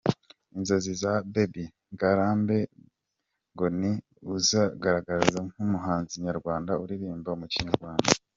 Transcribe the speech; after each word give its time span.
Inzozi 0.55 0.91
za 1.01 1.13
Bobby 1.33 1.65
Ngarambe 1.93 2.57
ngo 3.53 3.65
ni 3.79 3.91
ukuzigaragaza 4.25 5.39
nk’umuhanzi 5.49 6.13
nyarwanda 6.25 6.71
uririmba 6.83 7.31
mu 7.41 7.45
Kinyarwanda. 7.53 8.09